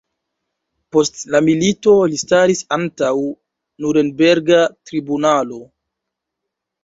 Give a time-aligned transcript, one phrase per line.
[0.95, 3.11] Post la milito li staris antaŭ
[3.85, 5.61] Nurenberga tribunalo.